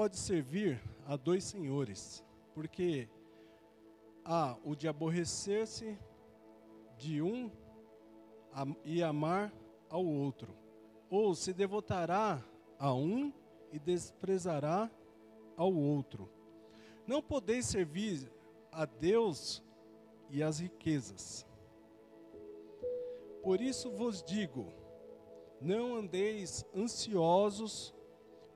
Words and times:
pode 0.00 0.16
servir 0.16 0.80
a 1.04 1.14
dois 1.14 1.44
senhores, 1.44 2.24
porque 2.54 3.06
há 4.24 4.56
o 4.64 4.74
de 4.74 4.88
aborrecer-se 4.88 5.98
de 6.96 7.20
um 7.20 7.50
e 8.82 9.02
amar 9.02 9.52
ao 9.90 10.02
outro, 10.02 10.56
ou 11.10 11.34
se 11.34 11.52
devotará 11.52 12.42
a 12.78 12.94
um 12.94 13.30
e 13.70 13.78
desprezará 13.78 14.90
ao 15.54 15.70
outro. 15.70 16.30
Não 17.06 17.20
podeis 17.20 17.66
servir 17.66 18.32
a 18.72 18.86
Deus 18.86 19.62
e 20.30 20.42
as 20.42 20.60
riquezas. 20.60 21.46
Por 23.42 23.60
isso 23.60 23.90
vos 23.90 24.22
digo: 24.22 24.72
não 25.60 25.94
andeis 25.94 26.64
ansiosos 26.74 27.94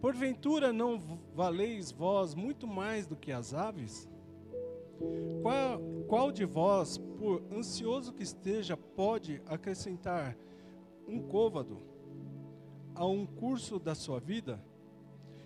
Porventura 0.00 0.72
não 0.72 0.98
valeis 1.34 1.90
vós 1.90 2.34
muito 2.34 2.66
mais 2.66 3.06
do 3.06 3.16
que 3.16 3.32
as 3.32 3.54
aves? 3.54 4.08
Qual, 5.42 5.80
qual 6.06 6.32
de 6.32 6.44
vós, 6.44 6.98
por 6.98 7.42
ansioso 7.52 8.12
que 8.12 8.22
esteja, 8.22 8.76
pode 8.76 9.42
acrescentar 9.46 10.36
um 11.06 11.20
côvado 11.22 11.82
a 12.94 13.06
um 13.06 13.26
curso 13.26 13.78
da 13.78 13.94
sua 13.94 14.20
vida? 14.20 14.62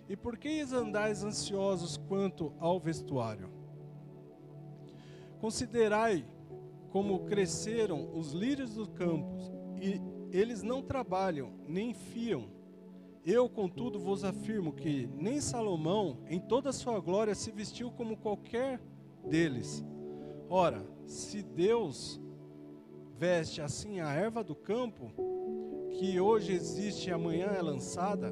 E 0.07 0.15
por 0.15 0.37
que 0.37 0.61
andais 0.73 1.23
ansiosos 1.23 1.97
quanto 1.97 2.53
ao 2.59 2.79
vestuário? 2.79 3.49
Considerai 5.39 6.25
como 6.91 7.25
cresceram 7.25 8.15
os 8.17 8.33
lírios 8.33 8.75
do 8.75 8.87
campo, 8.89 9.37
e 9.81 10.01
eles 10.37 10.61
não 10.61 10.81
trabalham, 10.81 11.53
nem 11.67 11.93
fiam. 11.93 12.49
Eu, 13.25 13.47
contudo, 13.47 13.99
vos 13.99 14.23
afirmo 14.23 14.73
que 14.73 15.07
nem 15.15 15.39
Salomão, 15.39 16.17
em 16.27 16.39
toda 16.39 16.69
a 16.69 16.73
sua 16.73 16.99
glória, 16.99 17.35
se 17.35 17.51
vestiu 17.51 17.91
como 17.91 18.17
qualquer 18.17 18.81
deles. 19.27 19.85
Ora, 20.49 20.83
se 21.05 21.43
Deus 21.43 22.19
veste 23.17 23.61
assim 23.61 23.99
a 23.99 24.11
erva 24.11 24.43
do 24.43 24.55
campo, 24.55 25.11
que 25.91 26.19
hoje 26.19 26.53
existe 26.53 27.09
e 27.09 27.13
amanhã 27.13 27.47
é 27.47 27.61
lançada 27.61 28.31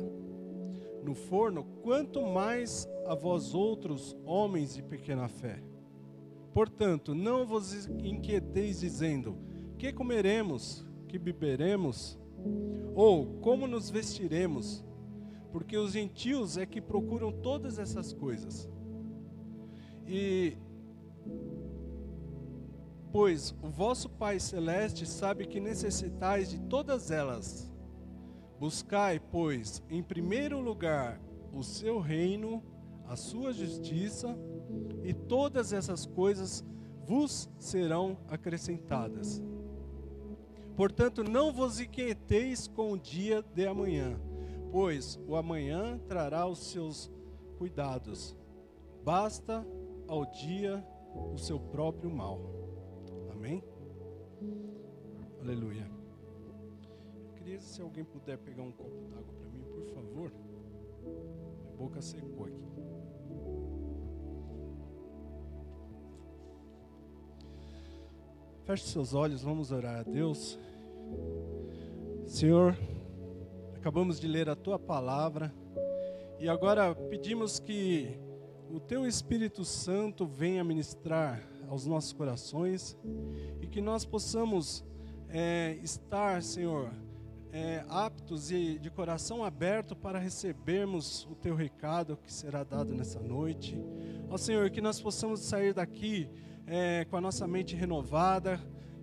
no 1.04 1.14
forno, 1.14 1.64
quanto 1.84 2.26
mais 2.26 2.88
a 3.06 3.14
vós 3.14 3.54
outros, 3.54 4.18
homens 4.26 4.74
de 4.74 4.82
pequena 4.82 5.28
fé. 5.28 5.62
Portanto, 6.52 7.14
não 7.14 7.46
vos 7.46 7.88
inquieteis 8.04 8.80
dizendo: 8.80 9.38
que 9.78 9.94
comeremos, 9.94 10.86
que 11.08 11.20
beberemos, 11.20 12.20
ou 12.96 13.40
como 13.40 13.68
nos 13.68 13.90
vestiremos, 13.90 14.84
porque 15.52 15.78
os 15.78 15.94
gentios 15.94 16.58
é 16.58 16.66
que 16.66 16.82
procuram 16.82 17.32
todas 17.32 17.80
essas 17.80 18.14
coisas. 18.14 18.70
E 20.08 20.58
pois 23.12 23.56
o 23.62 23.70
vosso 23.70 24.10
Pai 24.10 24.40
celeste 24.40 25.06
sabe 25.06 25.46
que 25.46 25.60
necessitais 25.60 26.50
de 26.50 26.60
todas 26.60 27.12
elas. 27.12 27.72
Buscai, 28.60 29.20
pois, 29.20 29.82
em 29.90 30.04
primeiro 30.04 30.60
lugar 30.60 31.20
o 31.54 31.64
seu 31.64 32.00
reino, 32.00 32.64
a 33.08 33.16
sua 33.16 33.52
justiça, 33.52 34.38
e 35.04 35.14
todas 35.14 35.74
essas 35.74 36.06
coisas 36.06 36.64
vos 37.06 37.50
serão 37.58 38.18
acrescentadas. 38.28 39.42
Portanto, 40.76 41.24
não 41.24 41.52
vos 41.52 41.80
inquieteis 41.80 42.68
com 42.68 42.92
o 42.92 42.98
dia 42.98 43.44
de 43.56 43.66
amanhã, 43.66 44.20
pois 44.72 45.20
o 45.28 45.36
amanhã 45.36 46.00
trará 46.08 46.46
os 46.48 46.60
seus 46.60 47.12
cuidados. 47.58 48.36
Basta 49.04 49.66
ao 50.08 50.26
dia 50.26 50.86
o 51.34 51.38
seu 51.38 51.60
próprio 51.60 52.10
mal. 52.10 52.40
Amém? 53.32 53.64
Aleluia. 55.42 55.90
Eu 57.26 57.34
queria 57.36 57.60
se 57.60 57.82
alguém 57.82 58.04
puder 58.04 58.38
pegar 58.38 58.64
um 58.64 58.72
copo 58.72 59.02
d'água 59.10 59.34
para 59.34 59.50
mim, 59.50 59.64
por 59.64 59.86
favor. 59.94 60.32
Minha 61.62 61.72
boca 61.78 62.02
secou 62.02 62.46
aqui. 62.46 62.70
Feche 68.66 68.86
seus 68.86 69.16
olhos, 69.16 69.42
vamos 69.42 69.72
orar 69.72 70.02
a 70.02 70.04
Deus. 70.04 70.60
Senhor, 72.28 72.78
acabamos 73.80 74.20
de 74.20 74.28
ler 74.28 74.50
a 74.50 74.58
tua 74.58 74.78
palavra 74.78 75.54
e 76.38 76.50
agora 76.50 76.94
pedimos 76.94 77.62
que 77.62 78.20
o 78.70 78.78
teu 78.78 79.08
Espírito 79.08 79.64
Santo 79.64 80.28
venha 80.28 80.66
ministrar 80.66 81.42
aos 81.66 81.86
nossos 81.86 82.12
corações 82.12 82.98
e 83.62 83.68
que 83.68 83.80
nós 83.80 84.04
possamos 84.04 84.84
é, 85.30 85.80
estar, 85.82 86.44
Senhor, 86.44 86.92
é, 87.54 87.86
aptos 87.88 88.52
e 88.52 88.78
de 88.78 88.90
coração 88.90 89.46
aberto 89.46 89.96
para 89.96 90.20
recebermos 90.20 91.26
o 91.32 91.36
teu 91.36 91.56
recado 91.56 92.18
que 92.18 92.34
será 92.34 92.66
dado 92.66 92.94
nessa 92.94 93.22
noite. 93.22 93.82
Ó 94.30 94.36
Senhor, 94.36 94.70
que 94.72 94.82
nós 94.82 95.02
possamos 95.02 95.40
sair 95.40 95.74
daqui 95.74 96.30
é, 96.68 97.06
com 97.06 97.16
a 97.16 97.22
nossa 97.22 97.48
mente 97.48 97.78
renovada 97.78 98.60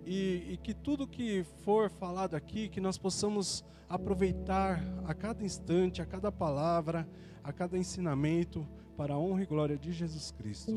e, 0.07 0.53
e 0.53 0.57
que 0.57 0.73
tudo 0.73 1.05
que 1.05 1.43
for 1.65 1.89
falado 1.89 2.33
aqui, 2.33 2.69
que 2.69 2.79
nós 2.79 2.97
possamos 2.97 3.63
aproveitar 3.89 4.81
a 5.05 5.13
cada 5.13 5.43
instante, 5.43 6.01
a 6.01 6.05
cada 6.05 6.31
palavra, 6.31 7.05
a 7.43 7.51
cada 7.51 7.77
ensinamento 7.77 8.65
para 8.95 9.15
a 9.15 9.19
honra 9.19 9.43
e 9.43 9.45
glória 9.45 9.77
de 9.77 9.91
Jesus 9.91 10.31
Cristo. 10.31 10.71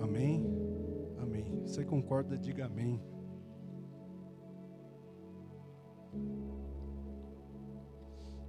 Amém. 0.00 0.46
Amém. 1.20 1.60
Você 1.66 1.84
concorda? 1.84 2.38
Diga 2.38 2.66
amém. 2.66 3.02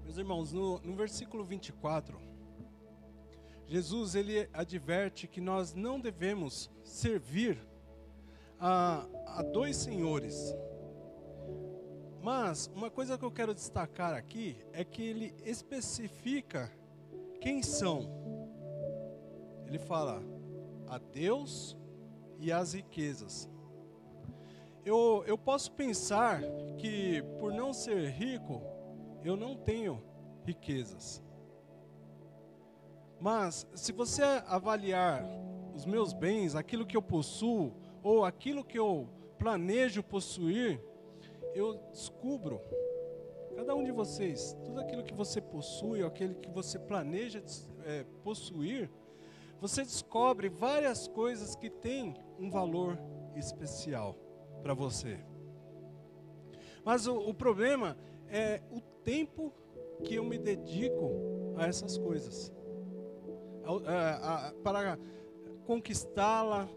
Meus 0.03 0.17
irmãos, 0.17 0.53
no, 0.53 0.79
no 0.81 0.95
versículo 0.95 1.43
24, 1.43 2.19
Jesus 3.65 4.13
ele 4.13 4.47
adverte 4.53 5.27
que 5.27 5.41
nós 5.41 5.73
não 5.73 5.99
devemos 5.99 6.71
servir 6.83 7.59
a, 8.59 9.05
a 9.25 9.41
dois 9.43 9.77
senhores. 9.77 10.55
Mas 12.21 12.69
uma 12.75 12.89
coisa 12.91 13.17
que 13.17 13.23
eu 13.23 13.31
quero 13.31 13.53
destacar 13.53 14.13
aqui 14.13 14.57
é 14.73 14.83
que 14.83 15.01
ele 15.01 15.33
especifica 15.45 16.71
quem 17.39 17.63
são. 17.63 18.09
Ele 19.65 19.79
fala 19.79 20.21
a 20.87 20.97
Deus 20.97 21.77
e 22.37 22.51
as 22.51 22.73
riquezas. 22.73 23.49
Eu, 24.85 25.23
eu 25.25 25.37
posso 25.37 25.71
pensar 25.71 26.41
que 26.77 27.21
por 27.39 27.53
não 27.53 27.73
ser 27.73 28.09
rico, 28.09 28.61
eu 29.23 29.37
não 29.37 29.55
tenho 29.55 30.03
riquezas. 30.43 31.23
Mas 33.19 33.67
se 33.75 33.91
você 33.91 34.23
avaliar 34.47 35.23
os 35.75 35.85
meus 35.85 36.13
bens, 36.13 36.55
aquilo 36.55 36.85
que 36.85 36.97
eu 36.97 37.01
possuo, 37.01 37.73
ou 38.03 38.25
aquilo 38.25 38.63
que 38.63 38.77
eu 38.77 39.07
planejo 39.37 40.03
possuir, 40.03 40.81
eu 41.53 41.75
descubro, 41.91 42.61
cada 43.55 43.75
um 43.75 43.83
de 43.83 43.91
vocês, 43.91 44.55
tudo 44.63 44.79
aquilo 44.79 45.03
que 45.03 45.13
você 45.13 45.41
possui, 45.41 46.01
ou 46.01 46.07
aquele 46.07 46.35
que 46.35 46.49
você 46.49 46.77
planeja 46.77 47.43
é, 47.83 48.05
possuir, 48.23 48.89
você 49.59 49.83
descobre 49.83 50.47
várias 50.49 51.07
coisas 51.07 51.55
que 51.55 51.69
têm 51.69 52.15
um 52.37 52.49
valor 52.49 52.97
especial 53.35 54.15
para 54.61 54.73
você. 54.73 55.19
Mas 56.83 57.07
o, 57.07 57.17
o 57.17 57.33
problema 57.33 57.97
é 58.29 58.61
o 58.71 58.79
tempo 59.03 59.53
que 60.03 60.15
eu 60.15 60.23
me 60.23 60.37
dedico 60.37 61.11
a 61.57 61.67
essas 61.67 61.97
coisas, 61.97 62.53
a, 63.63 63.91
a, 63.91 64.47
a, 64.47 64.53
para 64.63 64.97
conquistá-la, 65.65 66.69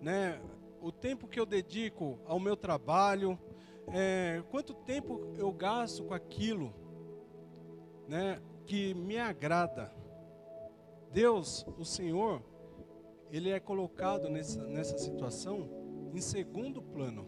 né? 0.00 0.40
O 0.86 0.92
tempo 0.92 1.26
que 1.26 1.40
eu 1.40 1.44
dedico 1.44 2.16
ao 2.26 2.38
meu 2.38 2.56
trabalho, 2.56 3.36
é, 3.88 4.40
quanto 4.52 4.72
tempo 4.72 5.34
eu 5.36 5.50
gasto 5.50 6.04
com 6.04 6.14
aquilo 6.14 6.72
né, 8.06 8.40
que 8.64 8.94
me 8.94 9.18
agrada. 9.18 9.92
Deus, 11.10 11.66
o 11.76 11.84
Senhor, 11.84 12.40
ele 13.32 13.50
é 13.50 13.58
colocado 13.58 14.30
nessa, 14.30 14.64
nessa 14.64 14.96
situação 14.96 15.68
em 16.14 16.20
segundo 16.20 16.80
plano. 16.80 17.26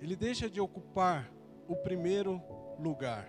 Ele 0.00 0.14
deixa 0.14 0.48
de 0.48 0.60
ocupar 0.60 1.32
o 1.66 1.74
primeiro 1.74 2.40
lugar. 2.78 3.28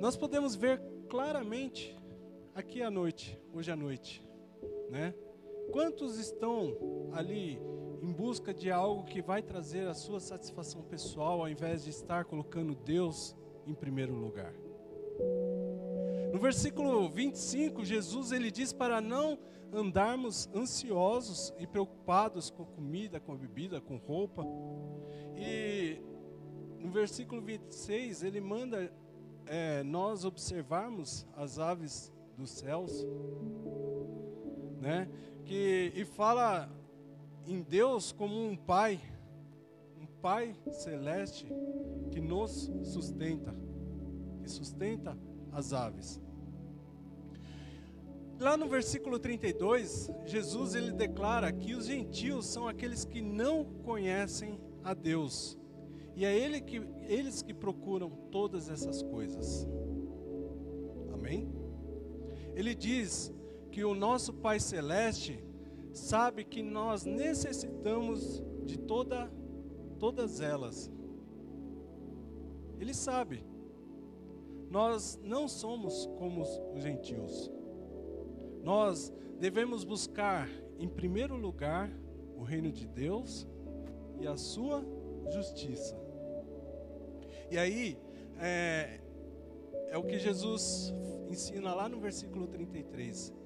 Nós 0.00 0.16
podemos 0.16 0.54
ver 0.54 0.80
claramente 1.06 1.94
aqui 2.54 2.82
à 2.82 2.90
noite, 2.90 3.38
hoje 3.52 3.70
à 3.70 3.76
noite, 3.76 4.26
né? 4.88 5.14
Quantos 5.72 6.18
estão 6.18 7.10
ali 7.12 7.60
em 8.02 8.12
busca 8.12 8.52
de 8.52 8.70
algo 8.70 9.04
que 9.04 9.20
vai 9.20 9.42
trazer 9.42 9.86
a 9.88 9.94
sua 9.94 10.20
satisfação 10.20 10.82
pessoal, 10.82 11.40
ao 11.40 11.48
invés 11.48 11.84
de 11.84 11.90
estar 11.90 12.24
colocando 12.24 12.74
Deus 12.74 13.36
em 13.66 13.74
primeiro 13.74 14.14
lugar? 14.14 14.54
No 16.32 16.38
versículo 16.38 17.08
25, 17.08 17.84
Jesus 17.84 18.32
ele 18.32 18.50
diz 18.50 18.72
para 18.72 19.00
não 19.00 19.38
andarmos 19.72 20.48
ansiosos 20.54 21.52
e 21.58 21.66
preocupados 21.66 22.50
com 22.50 22.64
comida, 22.64 23.18
com 23.18 23.36
bebida, 23.36 23.80
com 23.80 23.96
roupa. 23.96 24.44
E 25.36 26.00
no 26.78 26.90
versículo 26.90 27.40
26, 27.40 28.22
ele 28.22 28.40
manda 28.40 28.92
é, 29.46 29.82
nós 29.82 30.24
observarmos 30.24 31.26
as 31.34 31.58
aves 31.58 32.12
dos 32.36 32.50
céus, 32.50 33.06
né? 34.80 35.08
Que, 35.46 35.92
e 35.94 36.04
fala 36.04 36.68
em 37.46 37.62
Deus 37.62 38.10
como 38.10 38.34
um 38.34 38.56
pai, 38.56 39.00
um 39.96 40.06
pai 40.20 40.56
celeste 40.72 41.46
que 42.10 42.20
nos 42.20 42.68
sustenta, 42.82 43.54
que 44.42 44.50
sustenta 44.50 45.16
as 45.52 45.72
aves. 45.72 46.20
Lá 48.40 48.56
no 48.56 48.68
versículo 48.68 49.20
32, 49.20 50.10
Jesus 50.26 50.74
ele 50.74 50.90
declara 50.90 51.52
que 51.52 51.74
os 51.74 51.86
gentios 51.86 52.46
são 52.46 52.66
aqueles 52.66 53.04
que 53.04 53.22
não 53.22 53.64
conhecem 53.64 54.60
a 54.82 54.92
Deus. 54.92 55.56
E 56.16 56.24
é 56.24 56.36
ele 56.36 56.60
que, 56.60 56.82
eles 57.02 57.40
que 57.40 57.54
procuram 57.54 58.10
todas 58.30 58.68
essas 58.68 59.00
coisas. 59.00 59.64
Amém? 61.14 61.48
Ele 62.54 62.74
diz 62.74 63.32
que 63.76 63.84
o 63.84 63.94
nosso 63.94 64.32
Pai 64.32 64.58
Celeste 64.58 65.38
sabe 65.92 66.44
que 66.44 66.62
nós 66.62 67.04
necessitamos 67.04 68.42
de 68.64 68.78
toda, 68.78 69.30
todas 69.98 70.40
elas. 70.40 70.90
Ele 72.80 72.94
sabe. 72.94 73.44
Nós 74.70 75.20
não 75.22 75.46
somos 75.46 76.06
como 76.16 76.40
os 76.40 76.82
gentios. 76.82 77.52
Nós 78.62 79.12
devemos 79.38 79.84
buscar, 79.84 80.48
em 80.78 80.88
primeiro 80.88 81.36
lugar, 81.36 81.92
o 82.34 82.42
reino 82.42 82.72
de 82.72 82.86
Deus 82.86 83.46
e 84.18 84.26
a 84.26 84.38
sua 84.38 84.82
justiça. 85.30 86.00
E 87.50 87.58
aí, 87.58 87.98
é, 88.38 89.00
é 89.90 89.98
o 89.98 90.02
que 90.02 90.18
Jesus 90.18 90.94
ensina 91.28 91.74
lá 91.74 91.90
no 91.90 92.00
versículo 92.00 92.46
33. 92.46 93.44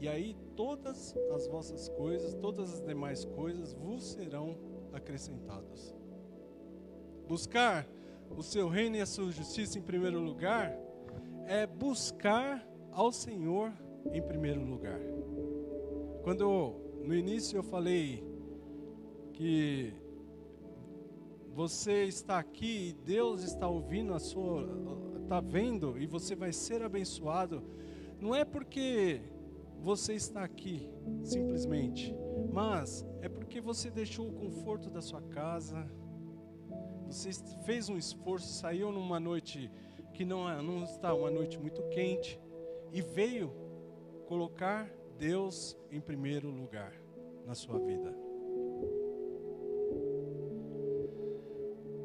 E 0.00 0.08
aí, 0.08 0.36
todas 0.54 1.16
as 1.34 1.46
vossas 1.48 1.88
coisas, 1.88 2.34
todas 2.34 2.72
as 2.74 2.80
demais 2.80 3.24
coisas 3.24 3.72
vos 3.74 4.12
serão 4.12 4.56
acrescentadas. 4.92 5.94
Buscar 7.26 7.86
o 8.30 8.42
seu 8.42 8.68
reino 8.68 8.96
e 8.96 9.00
a 9.00 9.06
sua 9.06 9.30
justiça 9.30 9.78
em 9.78 9.82
primeiro 9.82 10.20
lugar 10.20 10.76
é 11.46 11.66
buscar 11.66 12.66
ao 12.92 13.10
Senhor 13.10 13.72
em 14.12 14.22
primeiro 14.22 14.64
lugar. 14.64 15.00
Quando 16.22 16.74
no 17.04 17.14
início 17.14 17.56
eu 17.56 17.62
falei 17.62 18.22
que 19.32 19.92
você 21.54 22.04
está 22.04 22.38
aqui 22.38 22.90
e 22.90 22.92
Deus 23.04 23.42
está 23.42 23.66
ouvindo 23.66 24.14
a 24.14 24.18
sua, 24.18 24.68
está 25.22 25.40
vendo 25.40 25.98
e 25.98 26.06
você 26.06 26.36
vai 26.36 26.52
ser 26.52 26.82
abençoado, 26.82 27.62
não 28.20 28.34
é 28.34 28.44
porque 28.44 29.20
você 29.80 30.14
está 30.14 30.42
aqui 30.42 30.90
simplesmente, 31.22 32.14
mas 32.52 33.06
é 33.20 33.28
porque 33.28 33.60
você 33.60 33.90
deixou 33.90 34.28
o 34.28 34.32
conforto 34.32 34.90
da 34.90 35.00
sua 35.00 35.22
casa, 35.22 35.90
você 37.06 37.30
fez 37.64 37.88
um 37.88 37.96
esforço, 37.96 38.48
saiu 38.48 38.92
numa 38.92 39.18
noite 39.18 39.70
que 40.12 40.24
não, 40.24 40.48
é, 40.48 40.60
não 40.60 40.84
está 40.84 41.14
uma 41.14 41.30
noite 41.30 41.58
muito 41.58 41.82
quente 41.88 42.40
e 42.92 43.00
veio 43.00 43.52
colocar 44.26 44.90
Deus 45.18 45.76
em 45.90 46.00
primeiro 46.00 46.50
lugar 46.50 46.92
na 47.46 47.54
sua 47.54 47.78
vida. 47.78 48.14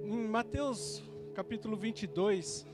Em 0.05 0.27
Mateus 0.27 1.03
capítulo 1.33 1.75
22, 1.75 2.65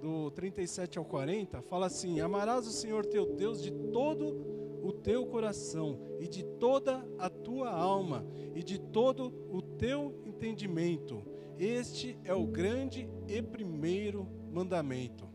do 0.00 0.30
37 0.30 0.98
ao 0.98 1.04
40, 1.04 1.62
fala 1.62 1.86
assim: 1.86 2.20
Amarás 2.20 2.66
o 2.66 2.72
Senhor 2.72 3.04
teu 3.06 3.34
Deus 3.34 3.62
de 3.62 3.70
todo 3.92 4.80
o 4.82 4.92
teu 4.92 5.26
coração, 5.26 5.98
e 6.18 6.26
de 6.26 6.42
toda 6.42 7.06
a 7.18 7.28
tua 7.28 7.70
alma, 7.70 8.26
e 8.54 8.62
de 8.62 8.78
todo 8.78 9.32
o 9.50 9.60
teu 9.60 10.22
entendimento. 10.24 11.22
Este 11.58 12.18
é 12.24 12.32
o 12.32 12.46
grande 12.46 13.08
e 13.28 13.42
primeiro 13.42 14.26
mandamento. 14.50 15.28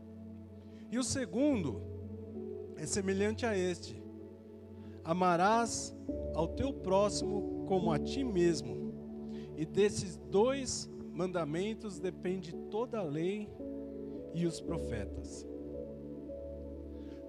E 0.90 0.98
o 0.98 1.04
segundo, 1.04 1.80
é 2.76 2.84
semelhante 2.84 3.46
a 3.46 3.56
este: 3.56 4.02
amarás 5.04 5.96
ao 6.34 6.48
teu 6.48 6.72
próximo 6.72 7.64
como 7.66 7.92
a 7.92 7.98
ti 7.98 8.24
mesmo. 8.24 8.92
E 9.56 9.64
desses 9.64 10.16
dois 10.30 10.90
mandamentos 11.12 11.98
depende 11.98 12.52
toda 12.70 12.98
a 12.98 13.02
lei 13.02 13.48
e 14.36 14.46
os 14.46 14.60
profetas. 14.60 15.46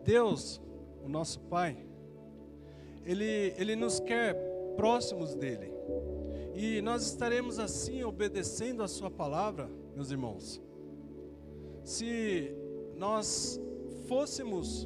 Deus, 0.03 0.61
o 1.03 1.07
nosso 1.07 1.39
Pai, 1.39 1.77
ele, 3.05 3.53
ele 3.57 3.77
nos 3.77 4.01
quer 4.01 4.35
próximos 4.75 5.33
dele. 5.33 5.71
E 6.53 6.81
nós 6.81 7.03
estaremos 7.03 7.59
assim 7.59 8.03
obedecendo 8.03 8.83
a 8.83 8.87
Sua 8.89 9.09
palavra, 9.09 9.69
meus 9.95 10.11
irmãos, 10.11 10.61
se 11.83 12.53
nós 12.95 13.57
fôssemos 14.07 14.85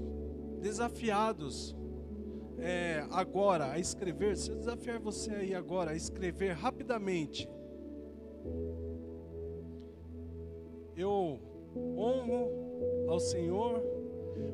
desafiados 0.60 1.76
é, 2.60 3.04
agora 3.10 3.72
a 3.72 3.80
escrever, 3.80 4.38
se 4.38 4.52
eu 4.52 4.56
desafiar 4.58 5.00
você 5.00 5.32
aí 5.32 5.56
agora 5.56 5.92
a 5.92 5.96
escrever 5.96 6.52
rapidamente, 6.52 7.50
eu 10.96 11.51
honro 11.76 12.50
ao 13.08 13.20
Senhor 13.20 13.82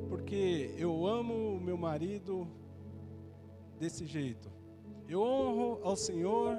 porque 0.10 0.74
eu 0.78 1.06
amo 1.06 1.56
o 1.56 1.60
meu 1.60 1.78
marido 1.78 2.48
desse 3.80 4.06
jeito. 4.06 4.52
Eu 5.08 5.22
honro 5.22 5.80
ao 5.84 5.96
Senhor 5.96 6.58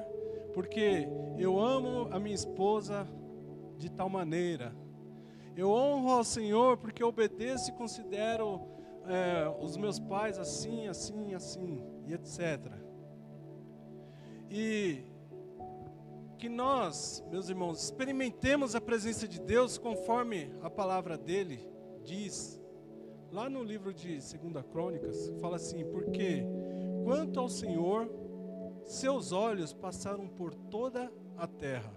porque 0.54 1.08
eu 1.36 1.58
amo 1.58 2.08
a 2.10 2.18
minha 2.18 2.34
esposa 2.34 3.06
de 3.76 3.90
tal 3.90 4.08
maneira. 4.08 4.74
Eu 5.56 5.70
honro 5.70 6.10
ao 6.10 6.24
Senhor 6.24 6.76
porque 6.76 7.02
obedeço 7.02 7.70
e 7.70 7.74
considero 7.74 8.60
é, 9.06 9.48
os 9.60 9.76
meus 9.76 9.98
pais 9.98 10.38
assim, 10.38 10.86
assim, 10.86 11.34
assim, 11.34 11.82
e 12.06 12.14
etc. 12.14 12.72
E 14.50 15.02
que 16.38 16.49
nós, 16.49 17.23
meus 17.30 17.49
irmãos, 17.49 17.83
experimentemos 17.83 18.76
a 18.76 18.80
presença 18.80 19.26
de 19.26 19.40
Deus 19.40 19.76
conforme 19.76 20.54
a 20.62 20.71
palavra 20.71 21.18
dele 21.18 21.68
diz. 22.04 22.61
Lá 23.33 23.50
no 23.50 23.62
livro 23.62 23.92
de 23.92 24.12
2 24.12 24.33
Crônicas, 24.71 25.30
fala 25.40 25.57
assim: 25.57 25.85
Porque 25.87 26.45
quanto 27.04 27.40
ao 27.40 27.49
Senhor, 27.49 28.09
seus 28.85 29.33
olhos 29.33 29.75
passaram 29.75 30.28
por 30.28 30.54
toda 30.54 31.12
a 31.37 31.47
terra, 31.47 31.92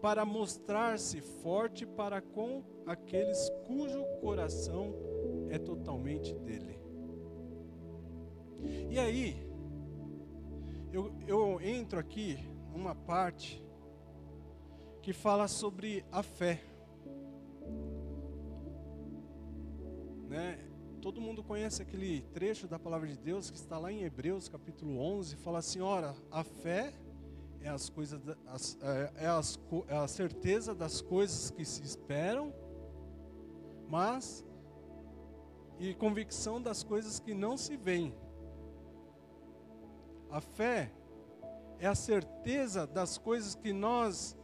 para 0.00 0.24
mostrar-se 0.24 1.20
forte 1.20 1.84
para 1.84 2.22
com 2.22 2.62
aqueles 2.86 3.50
cujo 3.66 4.04
coração 4.20 4.94
é 5.50 5.58
totalmente 5.58 6.34
dele. 6.36 6.78
E 8.88 8.98
aí, 8.98 9.44
eu, 10.92 11.12
eu 11.26 11.60
entro 11.60 11.98
aqui 11.98 12.38
numa 12.72 12.94
parte 12.94 13.61
que 15.02 15.12
fala 15.12 15.48
sobre 15.48 16.04
a 16.12 16.22
fé. 16.22 16.62
Né? 20.28 20.58
Todo 21.00 21.20
mundo 21.20 21.42
conhece 21.42 21.82
aquele 21.82 22.22
trecho 22.32 22.68
da 22.68 22.78
palavra 22.78 23.08
de 23.08 23.18
Deus 23.18 23.50
que 23.50 23.56
está 23.56 23.76
lá 23.78 23.90
em 23.90 24.04
Hebreus 24.04 24.48
capítulo 24.48 24.96
11, 24.98 25.34
fala 25.36 25.58
assim: 25.58 25.80
ora, 25.80 26.14
a 26.30 26.44
fé 26.44 26.94
é 27.60 27.68
as 27.68 27.90
coisas, 27.90 28.20
as, 28.46 28.78
é, 28.80 29.24
é, 29.24 29.26
as, 29.26 29.58
é 29.88 29.96
a 29.96 30.06
certeza 30.06 30.72
das 30.72 31.00
coisas 31.00 31.50
que 31.50 31.64
se 31.64 31.82
esperam, 31.82 32.54
mas 33.88 34.44
e 35.80 35.92
convicção 35.94 36.62
das 36.62 36.84
coisas 36.84 37.18
que 37.18 37.34
não 37.34 37.56
se 37.56 37.76
veem. 37.76 38.14
A 40.30 40.40
fé 40.40 40.92
é 41.80 41.88
a 41.88 41.94
certeza 41.96 42.86
das 42.86 43.18
coisas 43.18 43.56
que 43.56 43.72
nós 43.72 44.36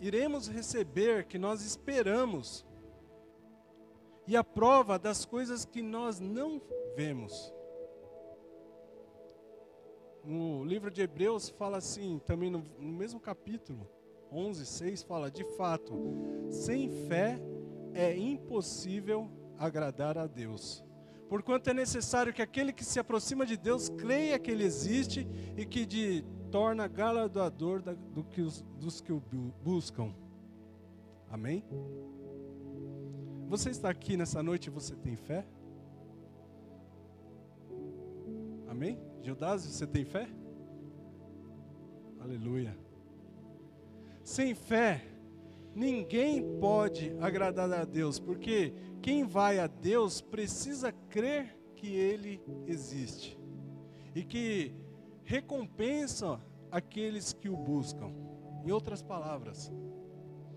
iremos 0.00 0.48
receber, 0.48 1.26
que 1.26 1.38
nós 1.38 1.62
esperamos, 1.64 2.64
e 4.26 4.36
a 4.36 4.44
prova 4.44 4.98
das 4.98 5.24
coisas 5.24 5.64
que 5.64 5.82
nós 5.82 6.20
não 6.20 6.60
vemos. 6.94 7.52
No 10.24 10.62
livro 10.64 10.90
de 10.90 11.00
Hebreus 11.00 11.48
fala 11.48 11.78
assim, 11.78 12.20
também 12.26 12.50
no, 12.50 12.62
no 12.78 12.92
mesmo 12.92 13.18
capítulo, 13.18 13.88
11, 14.30 14.66
6, 14.66 15.02
fala: 15.02 15.30
De 15.30 15.44
fato, 15.56 15.94
sem 16.50 16.90
fé 17.08 17.40
é 17.94 18.14
impossível 18.16 19.30
agradar 19.58 20.18
a 20.18 20.26
Deus. 20.26 20.84
Porquanto 21.28 21.70
é 21.70 21.74
necessário 21.74 22.32
que 22.32 22.42
aquele 22.42 22.72
que 22.72 22.84
se 22.84 22.98
aproxima 22.98 23.44
de 23.44 23.56
Deus 23.56 23.88
creia 23.88 24.38
que 24.38 24.50
Ele 24.50 24.64
existe 24.64 25.26
e 25.56 25.66
que 25.66 25.84
de 25.84 26.24
torna 26.50 26.86
galardoador 26.88 27.82
da, 27.82 27.92
do 27.92 28.24
que 28.24 28.40
os, 28.40 28.62
dos 28.78 29.00
que 29.00 29.12
o 29.12 29.22
buscam. 29.62 30.14
Amém? 31.30 31.64
Você 33.48 33.70
está 33.70 33.88
aqui 33.88 34.16
nessa 34.16 34.42
noite 34.42 34.70
você 34.70 34.94
tem 34.94 35.16
fé? 35.16 35.46
Amém? 38.66 38.98
Gildásio, 39.22 39.70
você 39.70 39.86
tem 39.86 40.04
fé? 40.04 40.28
Aleluia. 42.20 42.76
Sem 44.22 44.54
fé, 44.54 45.02
ninguém 45.74 46.58
pode 46.58 47.16
agradar 47.20 47.72
a 47.72 47.84
Deus, 47.84 48.18
porque 48.18 48.74
quem 49.00 49.24
vai 49.24 49.58
a 49.58 49.66
Deus 49.66 50.20
precisa 50.20 50.92
crer 50.92 51.56
que 51.74 51.94
Ele 51.94 52.40
existe 52.66 53.38
e 54.14 54.22
que 54.24 54.74
recompensa 55.28 56.40
aqueles 56.70 57.34
que 57.34 57.50
o 57.50 57.56
buscam. 57.56 58.10
Em 58.64 58.72
outras 58.72 59.02
palavras, 59.02 59.70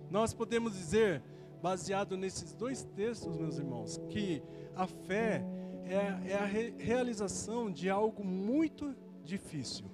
nós 0.10 0.34
podemos 0.34 0.74
dizer, 0.74 1.22
baseado 1.62 2.16
nesses 2.16 2.54
dois 2.54 2.86
textos, 2.96 3.36
meus 3.36 3.58
irmãos, 3.58 4.00
que 4.08 4.42
a 4.74 4.88
fé 4.88 5.46
é, 5.84 6.32
é 6.32 6.36
a 6.36 6.46
re 6.46 6.74
realização 6.78 7.70
de 7.70 7.90
algo 7.90 8.24
muito 8.24 8.96
difícil, 9.26 9.86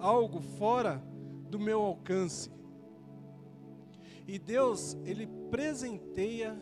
algo 0.00 0.40
fora 0.40 1.00
do 1.48 1.58
meu 1.58 1.80
alcance. 1.80 2.50
E 4.26 4.36
Deus, 4.36 4.98
Ele 5.04 5.28
presenteia 5.48 6.58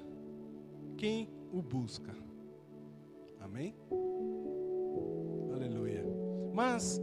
quem 0.98 1.30
o 1.50 1.62
busca. 1.62 2.14
Amém? 3.40 3.74
Aleluia. 5.54 6.04
Mas 6.52 7.00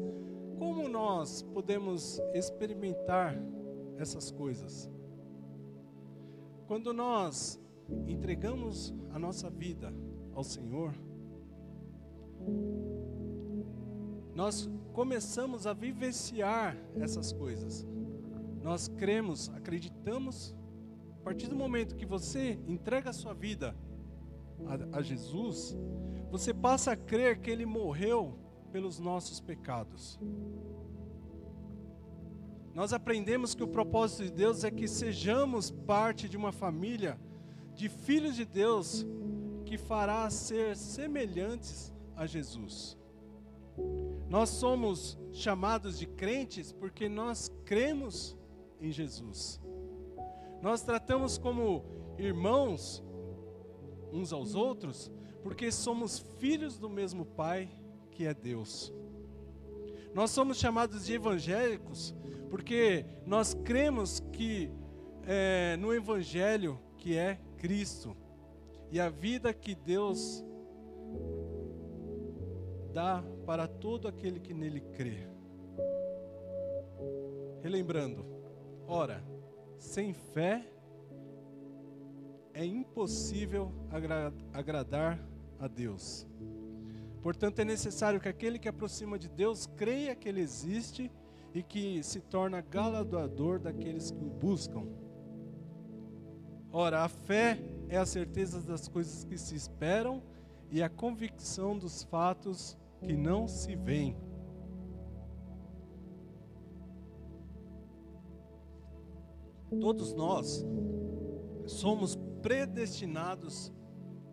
como 0.61 0.87
nós 0.87 1.41
podemos 1.41 2.21
experimentar 2.35 3.35
essas 3.97 4.29
coisas? 4.29 4.87
Quando 6.67 6.93
nós 6.93 7.59
entregamos 8.05 8.93
a 9.09 9.17
nossa 9.17 9.49
vida 9.49 9.91
ao 10.35 10.43
Senhor, 10.43 10.93
nós 14.35 14.69
começamos 14.93 15.65
a 15.65 15.73
vivenciar 15.73 16.77
essas 16.93 17.33
coisas. 17.33 17.83
Nós 18.61 18.87
cremos, 18.87 19.49
acreditamos. 19.55 20.55
A 21.21 21.23
partir 21.23 21.47
do 21.47 21.55
momento 21.55 21.95
que 21.95 22.05
você 22.05 22.59
entrega 22.67 23.09
a 23.09 23.13
sua 23.13 23.33
vida 23.33 23.75
a, 24.67 24.99
a 24.99 25.01
Jesus, 25.01 25.75
você 26.29 26.53
passa 26.53 26.91
a 26.91 26.95
crer 26.95 27.39
que 27.39 27.49
Ele 27.49 27.65
morreu 27.65 28.37
pelos 28.71 28.99
nossos 28.99 29.39
pecados. 29.39 30.19
Nós 32.73 32.93
aprendemos 32.93 33.53
que 33.53 33.63
o 33.63 33.67
propósito 33.67 34.23
de 34.23 34.31
Deus 34.31 34.63
é 34.63 34.71
que 34.71 34.87
sejamos 34.87 35.69
parte 35.69 36.29
de 36.29 36.37
uma 36.37 36.51
família 36.51 37.19
de 37.73 37.89
filhos 37.89 38.35
de 38.35 38.45
Deus 38.45 39.05
que 39.65 39.77
fará 39.77 40.29
ser 40.29 40.75
semelhantes 40.77 41.93
a 42.15 42.25
Jesus. 42.25 42.97
Nós 44.29 44.49
somos 44.49 45.17
chamados 45.31 45.99
de 45.99 46.05
crentes 46.05 46.71
porque 46.71 47.09
nós 47.09 47.51
cremos 47.65 48.37
em 48.79 48.91
Jesus. 48.91 49.59
Nós 50.61 50.81
tratamos 50.81 51.37
como 51.37 51.83
irmãos 52.17 53.03
uns 54.13 54.31
aos 54.31 54.55
outros 54.55 55.11
porque 55.43 55.71
somos 55.71 56.19
filhos 56.37 56.77
do 56.77 56.89
mesmo 56.89 57.25
Pai 57.25 57.69
que 58.21 58.27
é 58.27 58.35
Deus. 58.35 58.93
Nós 60.13 60.29
somos 60.29 60.57
chamados 60.59 61.07
de 61.07 61.13
evangélicos 61.15 62.13
porque 62.51 63.03
nós 63.25 63.55
cremos 63.55 64.19
que 64.31 64.69
é, 65.23 65.75
no 65.77 65.91
Evangelho 65.91 66.79
que 66.97 67.17
é 67.17 67.39
Cristo 67.57 68.15
e 68.91 68.99
a 68.99 69.09
vida 69.09 69.51
que 69.55 69.73
Deus 69.73 70.45
dá 72.93 73.23
para 73.43 73.67
todo 73.67 74.07
aquele 74.07 74.39
que 74.39 74.53
nele 74.53 74.81
crê. 74.81 75.27
Relembrando, 77.63 78.23
ora, 78.85 79.23
sem 79.79 80.13
fé 80.13 80.63
é 82.53 82.63
impossível 82.63 83.71
agra 83.89 84.31
agradar 84.53 85.19
a 85.57 85.67
Deus. 85.67 86.27
Portanto, 87.21 87.59
é 87.59 87.65
necessário 87.65 88.19
que 88.19 88.27
aquele 88.27 88.57
que 88.57 88.67
aproxima 88.67 89.17
de 89.17 89.29
Deus 89.29 89.67
creia 89.77 90.15
que 90.15 90.27
Ele 90.27 90.41
existe 90.41 91.11
e 91.53 91.61
que 91.61 92.01
se 92.03 92.19
torna 92.19 92.61
galardoador 92.61 93.59
daqueles 93.59 94.09
que 94.09 94.23
o 94.23 94.29
buscam. 94.29 94.87
Ora, 96.71 97.03
a 97.03 97.09
fé 97.09 97.59
é 97.89 97.97
a 97.97 98.05
certeza 98.05 98.61
das 98.61 98.87
coisas 98.87 99.23
que 99.23 99.37
se 99.37 99.55
esperam 99.55 100.23
e 100.71 100.81
a 100.81 100.89
convicção 100.89 101.77
dos 101.77 102.03
fatos 102.03 102.77
que 103.01 103.15
não 103.15 103.47
se 103.47 103.75
veem. 103.75 104.15
Todos 109.79 110.13
nós 110.13 110.65
somos 111.65 112.17
predestinados, 112.41 113.71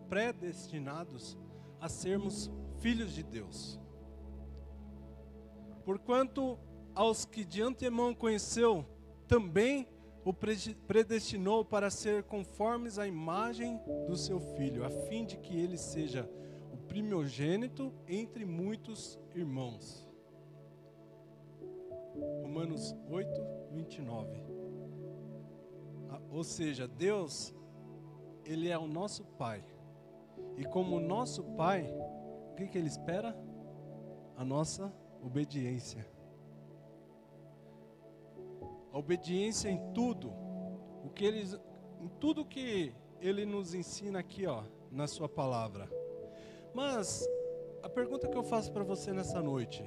predestinados 0.09 1.37
a 1.81 1.89
sermos 1.89 2.51
filhos 2.81 3.13
de 3.13 3.23
Deus. 3.23 3.81
Porquanto 5.85 6.59
aos 6.95 7.25
que 7.25 7.45
de 7.45 7.63
antemão 7.63 8.15
conheceu, 8.15 8.85
também 9.27 9.89
o 10.25 10.33
predestinou 10.33 11.65
para 11.65 11.91
ser 11.91 12.25
conformes 12.25 12.99
à 12.99 13.07
imagem 13.07 13.81
do 14.07 14.17
seu 14.17 14.41
filho, 14.57 14.85
a 14.85 14.91
fim 14.91 15.25
de 15.25 15.39
que 15.39 15.59
ele 15.59 15.79
seja 15.79 16.29
o 16.73 16.77
primogênito 16.77 17.93
entre 18.07 18.45
muitos 18.45 19.19
irmãos. 19.35 20.07
Romanos 22.43 22.95
8, 23.09 23.31
29. 23.73 24.59
Ou 26.31 26.45
seja, 26.45 26.87
Deus, 26.87 27.55
Ele 28.45 28.69
é 28.69 28.79
o 28.79 28.87
nosso 28.87 29.25
Pai. 29.25 29.65
E 30.57 30.65
como 30.65 31.01
nosso 31.01 31.43
Pai, 31.57 31.91
que, 32.59 32.67
que 32.67 32.79
ele 32.79 32.89
espera? 32.89 33.37
A 34.37 34.45
nossa 34.45 34.93
obediência. 35.23 36.05
A 38.93 38.99
obediência 38.99 39.69
em 39.69 39.93
tudo, 39.93 40.33
o 41.05 41.11
que 41.11 41.25
ele, 41.25 41.45
em 42.01 42.09
tudo 42.21 42.45
que 42.45 42.93
ele 43.21 43.47
nos 43.47 43.75
ensina 43.75 44.19
aqui, 44.19 44.45
ó, 44.47 44.65
na 44.91 45.07
sua 45.07 45.29
palavra. 45.29 45.89
Mas 46.75 47.25
a 47.83 47.89
pergunta 47.89 48.27
que 48.27 48.37
eu 48.37 48.43
faço 48.43 48.73
para 48.73 48.83
você 48.83 49.13
nessa 49.13 49.41
noite, 49.41 49.85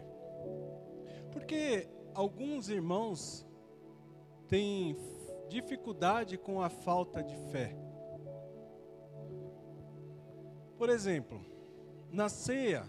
porque 1.32 1.90
alguns 2.14 2.70
irmãos 2.70 3.46
têm 4.48 4.96
dificuldade 5.50 6.38
com 6.38 6.62
a 6.62 6.70
falta 6.70 7.22
de 7.22 7.36
fé. 7.52 7.76
Por 10.78 10.90
exemplo, 10.90 11.52
na 12.12 12.28
ceia, 12.28 12.84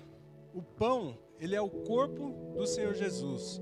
o 0.53 0.61
pão, 0.61 1.17
ele 1.39 1.55
é 1.55 1.61
o 1.61 1.71
corpo 1.71 2.55
do 2.57 2.67
Senhor 2.67 2.95
Jesus. 2.95 3.61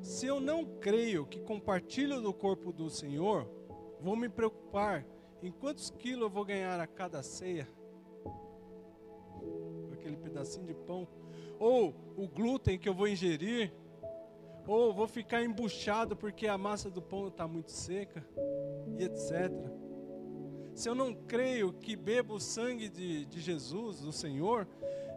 Se 0.00 0.26
eu 0.26 0.40
não 0.40 0.64
creio 0.64 1.26
que 1.26 1.40
compartilho 1.40 2.20
do 2.20 2.32
corpo 2.32 2.72
do 2.72 2.90
Senhor, 2.90 3.48
vou 4.00 4.16
me 4.16 4.28
preocupar 4.28 5.06
em 5.42 5.50
quantos 5.50 5.90
quilos 5.90 6.22
eu 6.22 6.30
vou 6.30 6.44
ganhar 6.44 6.80
a 6.80 6.86
cada 6.86 7.22
ceia. 7.22 7.68
Aquele 9.92 10.16
pedacinho 10.16 10.66
de 10.66 10.74
pão. 10.74 11.06
Ou 11.58 11.94
o 12.16 12.26
glúten 12.26 12.78
que 12.78 12.88
eu 12.88 12.94
vou 12.94 13.08
ingerir. 13.08 13.72
Ou 14.66 14.94
vou 14.94 15.06
ficar 15.06 15.42
embuchado 15.42 16.16
porque 16.16 16.46
a 16.46 16.56
massa 16.56 16.90
do 16.90 17.02
pão 17.02 17.28
está 17.28 17.46
muito 17.46 17.70
seca. 17.70 18.26
E 18.98 19.04
etc. 19.04 19.52
se 20.74 20.88
eu 20.88 20.94
não 20.94 21.14
creio 21.14 21.72
que 21.72 21.94
bebo 21.94 22.34
o 22.34 22.40
sangue 22.40 22.88
de, 22.88 23.24
de 23.26 23.40
Jesus, 23.40 24.00
do 24.00 24.12
Senhor, 24.12 24.66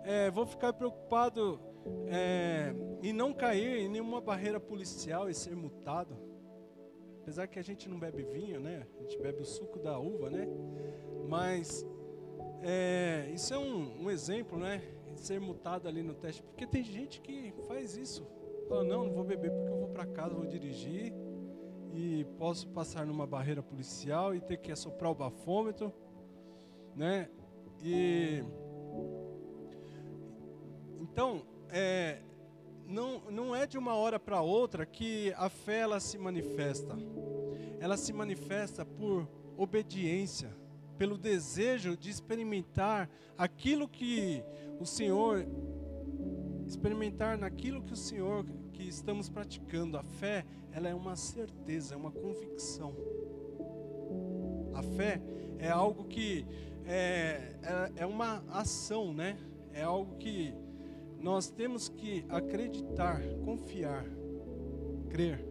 é, 0.04 0.30
vou 0.30 0.46
ficar 0.46 0.72
preocupado 0.72 1.60
é, 2.08 2.74
em 3.02 3.12
não 3.12 3.34
cair 3.34 3.80
em 3.80 3.90
nenhuma 3.90 4.22
barreira 4.22 4.60
policial 4.60 5.30
e 5.30 5.34
ser 5.34 5.56
multado. 5.56 6.16
Apesar 7.22 7.48
que 7.48 7.60
a 7.60 7.64
gente 7.64 7.90
não 7.90 8.00
bebe 8.00 8.24
vinho, 8.24 8.60
né? 8.60 8.88
A 9.00 9.02
gente 9.02 9.18
bebe 9.18 9.42
o 9.42 9.46
suco 9.46 9.80
da 9.80 10.00
uva, 10.00 10.30
né? 10.30 10.48
Mas 11.28 11.86
é, 12.62 13.30
isso 13.34 13.54
é 13.54 13.58
um, 13.58 14.04
um 14.04 14.12
exemplo, 14.12 14.58
né? 14.58 14.82
Ser 15.16 15.40
multado 15.42 15.88
ali 15.88 16.04
no 16.04 16.14
teste. 16.14 16.44
Porque 16.44 16.66
tem 16.66 16.84
gente 16.84 17.20
que 17.20 17.54
faz 17.68 17.98
isso. 17.98 18.26
Fala, 18.70 18.84
não, 18.84 19.06
não 19.06 19.14
vou 19.14 19.24
beber 19.24 19.52
porque 19.52 19.72
eu 19.72 19.78
vou 19.78 19.90
para 19.90 20.06
casa, 20.06 20.36
vou 20.36 20.46
dirigir 20.46 21.14
e 21.94 22.25
posso 22.38 22.67
passar 22.70 23.06
numa 23.06 23.25
barreira 23.25 23.62
policial 23.62 24.36
e 24.36 24.41
ter 24.41 24.58
que 24.58 24.72
assoprar 24.72 25.12
o 25.12 25.15
bafômetro, 25.15 25.94
né? 26.96 27.29
E 27.82 28.44
então 31.01 31.46
é, 31.70 32.22
não, 32.86 33.22
não 33.32 33.56
é 33.56 33.65
de 33.65 33.77
uma 33.77 33.96
hora 33.96 34.20
para 34.20 34.41
outra 34.41 34.86
que 34.86 35.34
a 35.38 35.50
fé 35.50 35.79
ela 35.79 36.00
se 36.00 36.17
manifesta. 36.17 36.96
Ela 37.79 37.98
se 37.98 38.12
manifesta 38.12 38.86
por 38.86 39.27
obediência, 39.56 40.56
pelo 40.98 41.17
desejo 41.17 41.96
de 41.96 42.10
experimentar 42.10 43.10
aquilo 43.38 43.88
que 43.88 44.44
o 44.79 44.86
Senhor 44.86 45.46
experimentar 46.65 47.38
naquilo 47.38 47.82
que 47.82 47.94
o 47.94 47.98
Senhor 47.98 48.46
que 48.77 48.88
estamos 48.88 49.27
praticando. 49.27 49.98
A 49.98 50.03
fé, 50.03 50.46
ela 50.72 50.88
é 50.88 50.93
uma 50.93 51.15
certeza, 51.15 51.96
é 51.96 51.98
uma 51.98 52.12
convicção. 52.12 52.93
A 54.75 54.84
fé 54.84 55.19
é 55.57 55.69
algo 55.69 56.03
que 56.05 56.46
é, 56.86 57.55
é, 57.63 58.03
é 58.03 58.05
uma 58.05 58.43
ação, 58.50 59.12
né? 59.12 59.36
É 59.74 59.81
algo 59.81 60.15
que 60.17 60.53
nós 61.19 61.50
temos 61.50 61.89
que 61.89 62.24
acreditar, 62.29 63.19
confiar, 63.43 64.05
crer. 65.10 65.43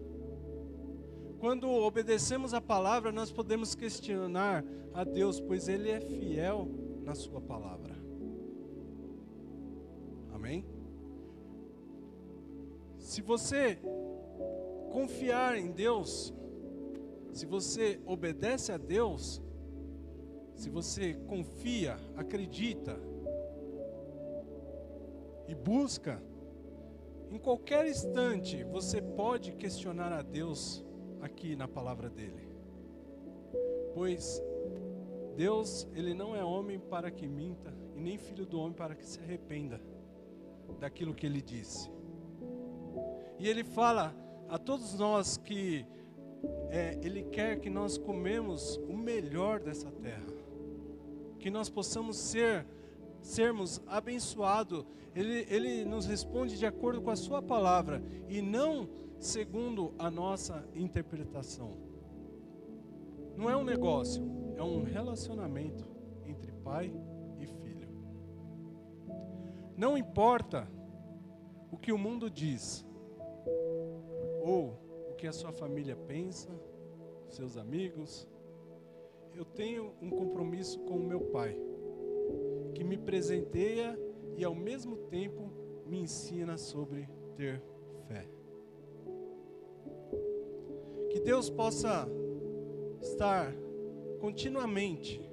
Quando 1.40 1.68
obedecemos 1.68 2.54
a 2.54 2.60
palavra, 2.60 3.10
nós 3.10 3.32
podemos 3.32 3.74
questionar 3.74 4.64
a 4.94 5.02
Deus, 5.02 5.40
pois 5.40 5.68
Ele 5.68 5.90
é 5.90 6.00
fiel 6.00 6.68
na 7.02 7.14
Sua 7.14 7.40
palavra. 7.40 7.96
Amém? 10.32 10.75
Se 13.06 13.22
você 13.22 13.78
confiar 14.90 15.56
em 15.56 15.70
Deus, 15.70 16.34
se 17.32 17.46
você 17.46 18.00
obedece 18.04 18.72
a 18.72 18.76
Deus, 18.76 19.40
se 20.56 20.68
você 20.68 21.14
confia, 21.14 21.96
acredita, 22.16 22.98
e 25.46 25.54
busca, 25.54 26.20
em 27.30 27.38
qualquer 27.38 27.86
instante 27.86 28.64
você 28.64 29.00
pode 29.00 29.52
questionar 29.52 30.12
a 30.12 30.20
Deus 30.20 30.84
aqui 31.20 31.54
na 31.54 31.68
palavra 31.68 32.10
dele. 32.10 32.48
Pois 33.94 34.42
Deus, 35.36 35.86
ele 35.94 36.12
não 36.12 36.34
é 36.34 36.42
homem 36.42 36.80
para 36.80 37.08
que 37.08 37.28
minta 37.28 37.72
e 37.94 38.00
nem 38.00 38.18
filho 38.18 38.44
do 38.44 38.58
homem 38.58 38.74
para 38.74 38.96
que 38.96 39.06
se 39.06 39.20
arrependa 39.20 39.80
daquilo 40.80 41.14
que 41.14 41.24
ele 41.24 41.40
disse. 41.40 41.94
E 43.38 43.48
ele 43.48 43.64
fala 43.64 44.14
a 44.48 44.58
todos 44.58 44.94
nós 44.94 45.36
que 45.36 45.86
é, 46.70 46.98
ele 47.02 47.22
quer 47.24 47.60
que 47.60 47.70
nós 47.70 47.98
comemos 47.98 48.76
o 48.88 48.96
melhor 48.96 49.60
dessa 49.60 49.90
terra, 49.90 50.26
que 51.38 51.50
nós 51.50 51.68
possamos 51.68 52.16
ser 52.16 52.66
sermos 53.20 53.80
abençoados, 53.86 54.84
ele, 55.14 55.46
ele 55.50 55.84
nos 55.84 56.06
responde 56.06 56.56
de 56.56 56.66
acordo 56.66 57.02
com 57.02 57.10
a 57.10 57.16
Sua 57.16 57.42
palavra 57.42 58.02
e 58.28 58.40
não 58.40 58.88
segundo 59.18 59.94
a 59.98 60.10
nossa 60.10 60.64
interpretação. 60.74 61.70
Não 63.36 63.50
é 63.50 63.56
um 63.56 63.64
negócio, 63.64 64.22
é 64.56 64.62
um 64.62 64.82
relacionamento 64.82 65.84
entre 66.24 66.52
pai 66.52 66.92
e 67.38 67.46
filho. 67.46 67.88
Não 69.76 69.96
importa 69.98 70.68
o 71.70 71.76
que 71.76 71.92
o 71.92 71.98
mundo 71.98 72.30
diz, 72.30 72.86
ou 74.46 74.78
o 75.10 75.14
que 75.16 75.26
a 75.26 75.32
sua 75.32 75.50
família 75.50 75.96
pensa, 75.96 76.48
seus 77.28 77.56
amigos, 77.56 78.28
eu 79.34 79.44
tenho 79.44 79.92
um 80.00 80.08
compromisso 80.08 80.78
com 80.84 80.94
o 80.94 81.04
meu 81.04 81.20
pai 81.20 81.58
que 82.72 82.84
me 82.84 82.96
presenteia 82.96 83.98
e 84.36 84.44
ao 84.44 84.54
mesmo 84.54 84.96
tempo 85.08 85.50
me 85.84 85.98
ensina 85.98 86.56
sobre 86.56 87.08
ter 87.34 87.60
fé. 88.06 88.28
Que 91.10 91.18
Deus 91.18 91.50
possa 91.50 92.08
estar 93.00 93.52
continuamente 94.20 95.28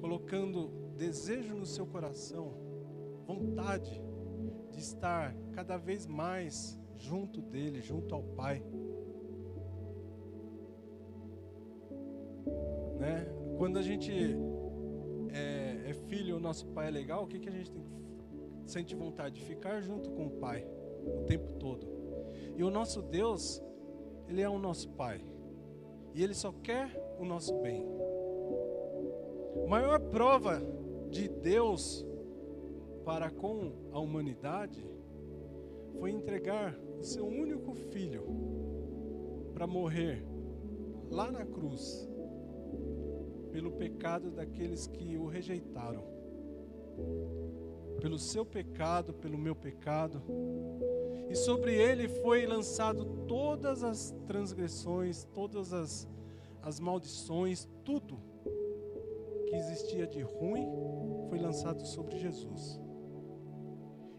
colocando 0.00 0.72
desejo 0.96 1.54
no 1.54 1.66
seu 1.66 1.86
coração, 1.86 2.52
vontade 3.24 4.02
de 4.72 4.80
estar 4.80 5.36
cada 5.52 5.76
vez 5.76 6.04
mais 6.04 6.76
junto 6.96 7.40
dele, 7.40 7.80
junto 7.80 8.14
ao 8.14 8.22
Pai. 8.22 8.62
Né? 12.98 13.26
Quando 13.58 13.78
a 13.78 13.82
gente 13.82 14.12
é, 15.30 15.90
é 15.90 15.94
filho, 16.08 16.36
o 16.36 16.40
nosso 16.40 16.66
pai 16.68 16.88
é 16.88 16.90
legal, 16.90 17.24
o 17.24 17.26
que, 17.26 17.38
que 17.38 17.48
a 17.48 17.52
gente 17.52 17.70
tem, 17.70 17.84
sente 18.66 18.94
vontade? 18.94 19.40
De 19.40 19.44
ficar 19.44 19.80
junto 19.80 20.10
com 20.10 20.26
o 20.26 20.30
pai 20.30 20.66
o 21.06 21.24
tempo 21.24 21.52
todo. 21.54 21.86
E 22.56 22.62
o 22.62 22.70
nosso 22.70 23.02
Deus, 23.02 23.62
Ele 24.28 24.40
é 24.40 24.48
o 24.48 24.58
nosso 24.58 24.88
Pai. 24.90 25.20
E 26.14 26.22
Ele 26.22 26.34
só 26.34 26.52
quer 26.52 26.88
o 27.18 27.24
nosso 27.24 27.60
bem. 27.60 27.84
A 29.64 29.68
maior 29.68 29.98
prova 30.00 30.62
de 31.10 31.28
Deus 31.28 32.06
para 33.04 33.30
com 33.30 33.72
a 33.92 33.98
humanidade 33.98 34.88
foi 35.98 36.10
entregar 36.10 36.78
seu 37.04 37.26
único 37.26 37.74
filho 37.74 38.24
para 39.52 39.66
morrer 39.66 40.24
lá 41.10 41.30
na 41.30 41.44
cruz 41.44 42.08
pelo 43.52 43.70
pecado 43.72 44.30
daqueles 44.30 44.86
que 44.86 45.16
o 45.16 45.26
rejeitaram. 45.26 46.02
Pelo 48.00 48.18
seu 48.18 48.44
pecado, 48.44 49.14
pelo 49.14 49.38
meu 49.38 49.54
pecado. 49.54 50.20
E 51.30 51.36
sobre 51.36 51.74
ele 51.74 52.08
foi 52.08 52.46
lançado 52.46 53.04
todas 53.28 53.84
as 53.84 54.12
transgressões, 54.26 55.24
todas 55.32 55.72
as, 55.72 56.08
as 56.62 56.80
maldições, 56.80 57.68
tudo 57.84 58.18
que 59.46 59.54
existia 59.54 60.06
de 60.06 60.22
ruim 60.22 60.66
foi 61.28 61.38
lançado 61.38 61.86
sobre 61.86 62.18
Jesus. 62.18 62.83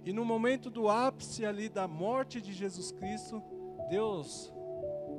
E 0.05 0.13
no 0.13 0.23
momento 0.23 0.69
do 0.69 0.87
ápice 0.87 1.43
ali 1.43 1.67
da 1.67 1.87
morte 1.87 2.39
de 2.39 2.53
Jesus 2.53 2.91
Cristo, 2.91 3.41
Deus 3.89 4.53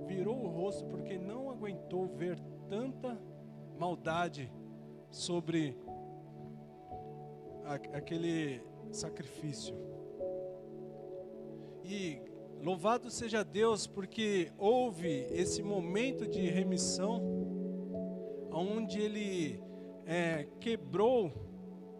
virou 0.07 0.44
o 0.44 0.49
rosto 0.49 0.85
porque 0.85 1.18
não 1.18 1.51
aguentou 1.51 2.07
ver 2.07 2.38
tanta 2.68 3.20
maldade 3.77 4.49
sobre 5.11 5.77
aquele 7.92 8.62
sacrifício. 8.92 9.75
E 11.85 12.20
louvado 12.62 13.11
seja 13.11 13.42
Deus 13.42 13.88
porque 13.88 14.53
houve 14.57 15.27
esse 15.33 15.64
momento 15.64 16.29
de 16.29 16.49
remissão, 16.49 17.20
onde 18.53 19.01
Ele 19.01 19.61
é, 20.05 20.46
quebrou 20.61 21.33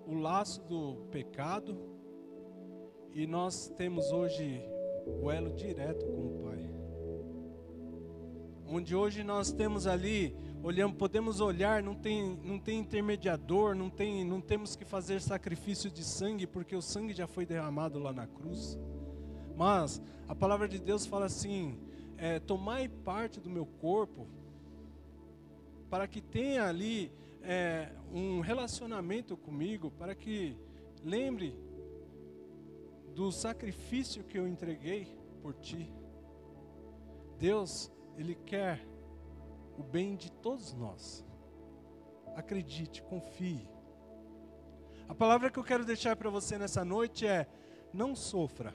o 0.07 0.15
laço 0.15 0.63
do 0.63 1.09
pecado 1.11 1.96
e 3.17 3.27
nós 3.27 3.73
temos 3.79 4.13
hoje 4.13 4.63
o 5.23 5.31
elo 5.31 5.55
direto 5.55 6.05
com 6.05 6.27
o 6.27 6.43
Pai. 6.45 6.71
Onde 8.69 8.95
hoje 8.95 9.25
nós 9.25 9.51
temos 9.51 9.87
ali 9.87 10.37
olhamos, 10.63 10.99
podemos 10.99 11.41
olhar, 11.41 11.83
não 11.83 11.95
tem, 11.95 12.39
não 12.45 12.59
tem 12.59 12.79
intermediador, 12.79 13.75
não, 13.75 13.89
tem, 13.89 14.23
não 14.23 14.43
temos 14.43 14.77
que 14.77 14.85
fazer 14.85 15.23
sacrifício 15.23 15.91
de 15.91 16.05
sangue, 16.05 16.47
porque 16.47 16.77
o 16.77 16.83
sangue 16.83 17.15
já 17.15 17.27
foi 17.27 17.47
derramado 17.47 17.99
lá 17.99 18.13
na 18.13 18.27
cruz. 18.27 18.79
Mas 19.57 20.03
a 20.29 20.35
palavra 20.35 20.69
de 20.69 20.79
Deus 20.79 21.07
fala 21.07 21.25
assim: 21.25 21.81
é, 22.19 22.39
tomai 22.39 22.87
parte 22.87 23.41
do 23.41 23.49
meu 23.49 23.65
corpo, 23.65 24.27
para 25.89 26.07
que 26.07 26.21
tenha 26.21 26.65
ali 26.65 27.11
é, 27.43 27.89
um 28.13 28.41
relacionamento 28.41 29.39
comigo, 29.39 29.91
para 29.91 30.15
que 30.15 30.55
lembre 31.03 31.57
do 33.17 33.33
sacrifício 33.33 34.23
que 34.23 34.39
eu 34.39 34.47
entreguei 34.47 35.17
por 35.41 35.55
ti. 35.55 35.91
Deus, 37.39 37.91
Ele 38.19 38.35
quer 38.35 38.87
o 39.79 39.83
bem 39.83 40.15
de 40.15 40.31
todos 40.31 40.75
nós. 40.75 41.25
acredite, 42.37 43.03
confie. 43.03 43.67
A 45.09 45.15
palavra 45.15 45.51
que 45.51 45.59
eu 45.59 45.65
quero 45.65 45.87
deixar 45.87 46.15
para 46.15 46.29
você 46.29 46.59
nessa 46.59 46.85
noite 46.85 47.27
é: 47.27 47.49
não 47.91 48.15
sofra. 48.15 48.75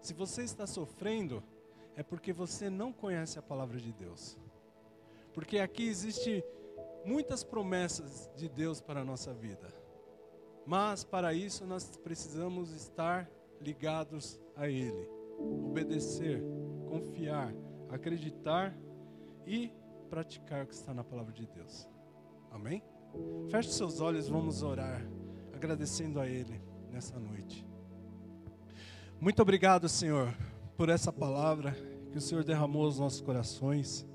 Se 0.00 0.12
você 0.12 0.42
está 0.42 0.66
sofrendo, 0.66 1.40
é 1.94 2.02
porque 2.02 2.32
você 2.32 2.68
não 2.68 2.92
conhece 2.92 3.38
a 3.38 3.42
palavra 3.42 3.78
de 3.78 3.92
Deus. 3.92 4.36
Porque 5.32 5.60
aqui 5.60 5.86
existe 5.86 6.42
muitas 7.04 7.44
promessas 7.44 8.28
de 8.34 8.48
Deus 8.48 8.80
para 8.80 9.02
a 9.02 9.04
nossa 9.04 9.32
vida. 9.32 9.83
Mas 10.66 11.04
para 11.04 11.34
isso 11.34 11.66
nós 11.66 11.96
precisamos 11.96 12.70
estar 12.72 13.28
ligados 13.60 14.40
a 14.56 14.68
Ele, 14.68 15.08
obedecer, 15.38 16.42
confiar, 16.86 17.54
acreditar 17.90 18.74
e 19.46 19.72
praticar 20.08 20.64
o 20.64 20.66
que 20.66 20.74
está 20.74 20.94
na 20.94 21.04
palavra 21.04 21.32
de 21.32 21.46
Deus. 21.46 21.88
Amém? 22.50 22.82
Feche 23.50 23.70
seus 23.70 24.00
olhos, 24.00 24.28
vamos 24.28 24.62
orar, 24.62 25.06
agradecendo 25.52 26.20
a 26.20 26.26
Ele 26.26 26.60
nessa 26.90 27.18
noite. 27.18 27.66
Muito 29.20 29.40
obrigado, 29.40 29.88
Senhor, 29.88 30.34
por 30.76 30.88
essa 30.88 31.12
palavra 31.12 31.76
que 32.10 32.18
o 32.18 32.20
Senhor 32.20 32.44
derramou 32.44 32.84
aos 32.84 32.98
nossos 32.98 33.20
corações. 33.20 34.06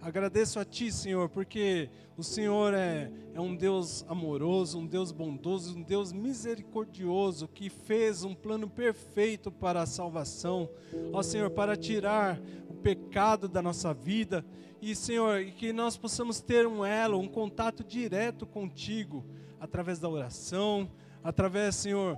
Agradeço 0.00 0.60
a 0.60 0.64
Ti, 0.64 0.92
Senhor, 0.92 1.28
porque 1.28 1.90
o 2.16 2.22
Senhor 2.22 2.72
é, 2.72 3.10
é 3.34 3.40
um 3.40 3.54
Deus 3.54 4.04
amoroso, 4.08 4.78
um 4.78 4.86
Deus 4.86 5.10
bondoso, 5.10 5.76
um 5.76 5.82
Deus 5.82 6.12
misericordioso 6.12 7.48
que 7.48 7.68
fez 7.68 8.22
um 8.22 8.34
plano 8.34 8.68
perfeito 8.68 9.50
para 9.50 9.82
a 9.82 9.86
salvação. 9.86 10.70
Ó 11.12 11.22
Senhor, 11.22 11.50
para 11.50 11.76
tirar 11.76 12.40
o 12.68 12.74
pecado 12.74 13.48
da 13.48 13.60
nossa 13.60 13.92
vida 13.92 14.44
e, 14.80 14.94
Senhor, 14.94 15.44
que 15.46 15.72
nós 15.72 15.96
possamos 15.96 16.40
ter 16.40 16.66
um 16.66 16.84
elo, 16.84 17.18
um 17.18 17.28
contato 17.28 17.82
direto 17.82 18.46
contigo 18.46 19.24
através 19.60 19.98
da 19.98 20.08
oração, 20.08 20.88
através, 21.22 21.74
Senhor, 21.74 22.16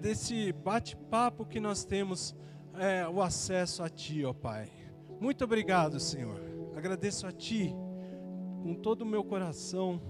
desse 0.00 0.52
bate-papo 0.52 1.44
que 1.44 1.60
nós 1.60 1.84
temos 1.84 2.34
é, 2.78 3.06
o 3.06 3.20
acesso 3.20 3.82
a 3.82 3.88
Ti, 3.90 4.24
ó 4.24 4.32
Pai. 4.32 4.68
Muito 5.20 5.44
obrigado, 5.44 6.00
Senhor. 6.00 6.59
Agradeço 6.80 7.26
a 7.26 7.30
Ti 7.30 7.76
com 8.62 8.74
todo 8.74 9.02
o 9.02 9.06
meu 9.06 9.22
coração 9.22 10.00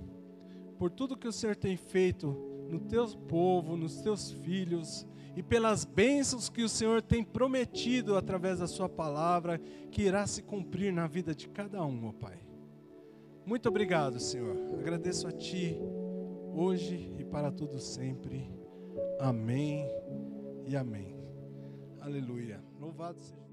por 0.78 0.88
tudo 0.88 1.16
que 1.16 1.26
o 1.26 1.33
Senhor 1.33 1.56
tem 1.56 1.76
feito 1.76 2.30
no 2.68 2.78
Teu 2.78 3.09
povo, 3.09 3.76
nos 3.76 4.00
Teus 4.00 4.30
filhos 4.30 5.04
e 5.35 5.42
pelas 5.42 5.85
bênçãos 5.85 6.48
que 6.48 6.62
o 6.62 6.68
Senhor 6.68 7.02
tem 7.02 7.24
prometido 7.24 8.16
através 8.16 8.61
da 8.61 8.68
Sua 8.68 8.88
palavra 8.88 9.59
que 9.90 10.02
irá 10.02 10.24
se 10.28 10.44
cumprir 10.44 10.92
na 10.92 11.09
vida 11.09 11.35
de 11.35 11.48
cada 11.48 11.85
um, 11.85 12.06
ó 12.06 12.12
Pai. 12.12 12.38
Muito 13.44 13.68
obrigado, 13.68 14.20
Senhor. 14.20 14.56
Agradeço 14.78 15.26
a 15.26 15.33
Ti 15.33 15.76
hoje 16.54 17.12
e 17.18 17.24
para 17.24 17.50
tudo 17.50 17.80
sempre. 17.80 18.48
Amém 19.18 19.85
e 20.64 20.76
amém. 20.76 21.16
Aleluia. 22.00 22.62
Louvado 22.78 23.18
seja. 23.18 23.50